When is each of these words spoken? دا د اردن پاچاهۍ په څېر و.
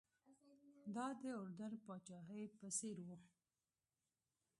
دا 0.95 1.07
د 1.21 1.23
اردن 1.41 1.73
پاچاهۍ 1.85 2.43
په 2.57 2.67
څېر 2.77 2.97
و. 3.05 3.07